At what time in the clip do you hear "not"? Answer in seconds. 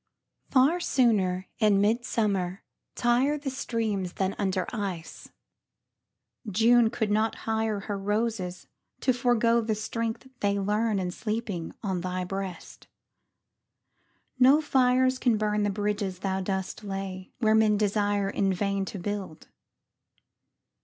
7.11-7.35